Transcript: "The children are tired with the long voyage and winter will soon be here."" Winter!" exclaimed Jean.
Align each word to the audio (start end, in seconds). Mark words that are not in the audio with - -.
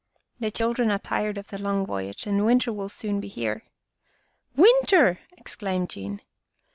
"The 0.39 0.49
children 0.49 0.89
are 0.89 0.97
tired 0.97 1.37
with 1.37 1.49
the 1.49 1.59
long 1.61 1.85
voyage 1.85 2.25
and 2.25 2.43
winter 2.43 2.73
will 2.73 2.89
soon 2.89 3.19
be 3.19 3.27
here."" 3.27 3.65
Winter!" 4.57 5.19
exclaimed 5.37 5.91
Jean. 5.91 6.21